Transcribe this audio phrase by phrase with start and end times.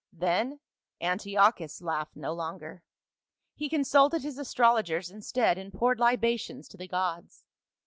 [0.13, 0.61] Then
[0.99, 2.81] Antiochus laughed no longer;
[3.53, 7.45] he con sulted his astrologers instead, and poured libations to the gods.